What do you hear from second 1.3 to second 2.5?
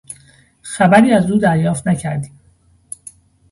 او دریافت نکردیم.